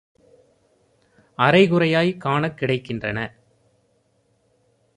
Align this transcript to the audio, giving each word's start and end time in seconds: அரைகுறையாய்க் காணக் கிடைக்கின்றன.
அரைகுறையாய்க் 1.37 2.17
காணக் 2.17 2.57
கிடைக்கின்றன. 2.61 3.31